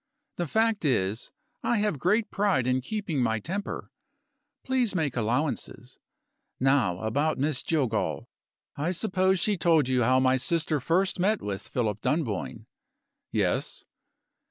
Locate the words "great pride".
1.99-2.65